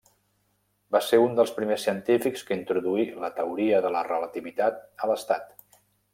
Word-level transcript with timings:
Va 0.95 1.01
ser 1.07 1.19
un 1.25 1.35
dels 1.39 1.51
primers 1.57 1.85
científics 1.87 2.45
que 2.47 2.57
introduí 2.61 3.05
la 3.25 3.31
Teoria 3.41 3.83
de 3.87 3.93
la 3.99 4.03
Relativitat 4.09 4.83
a 5.07 5.13
l'Estat. 5.13 5.79